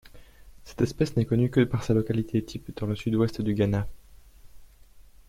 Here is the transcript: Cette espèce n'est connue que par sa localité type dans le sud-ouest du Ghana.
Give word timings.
Cette 0.63 0.81
espèce 0.81 1.15
n'est 1.15 1.25
connue 1.27 1.51
que 1.51 1.63
par 1.63 1.83
sa 1.83 1.93
localité 1.93 2.43
type 2.43 2.75
dans 2.75 2.87
le 2.87 2.95
sud-ouest 2.95 3.39
du 3.41 3.53
Ghana. 3.53 3.87